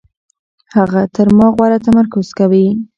[0.75, 2.67] هغه تر ما غوره تمرکز کوي.